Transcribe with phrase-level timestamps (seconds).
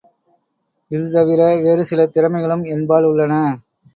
[0.91, 3.33] இது தவிர வேறு பல திறமைகளும் என்பால் உள்ளன.